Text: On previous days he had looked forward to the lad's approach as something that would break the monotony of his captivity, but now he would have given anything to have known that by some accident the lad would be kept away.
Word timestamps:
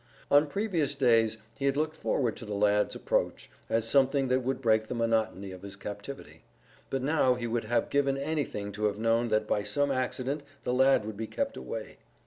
On 0.31 0.47
previous 0.47 0.95
days 0.95 1.37
he 1.59 1.65
had 1.65 1.77
looked 1.77 1.95
forward 1.95 2.35
to 2.37 2.45
the 2.45 2.55
lad's 2.55 2.95
approach 2.95 3.51
as 3.69 3.87
something 3.87 4.29
that 4.29 4.39
would 4.39 4.59
break 4.59 4.87
the 4.87 4.95
monotony 4.95 5.51
of 5.51 5.61
his 5.61 5.75
captivity, 5.75 6.41
but 6.89 7.03
now 7.03 7.35
he 7.35 7.45
would 7.45 7.65
have 7.65 7.91
given 7.91 8.17
anything 8.17 8.71
to 8.71 8.85
have 8.85 8.97
known 8.97 9.27
that 9.27 9.45
by 9.47 9.61
some 9.61 9.91
accident 9.91 10.41
the 10.63 10.73
lad 10.73 11.05
would 11.05 11.17
be 11.17 11.27
kept 11.27 11.55
away. 11.55 11.99